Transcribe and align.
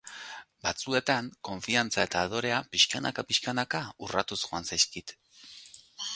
Batzuetan, 0.67 1.27
konfiantza 1.49 2.05
eta 2.09 2.23
adorea 2.29 2.63
pixkanaka-pixkanaka 2.77 3.83
urratuz 4.09 4.41
joan 4.49 4.69
zaizkit 4.73 5.17